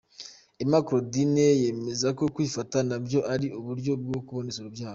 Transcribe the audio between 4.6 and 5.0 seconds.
urubyaro.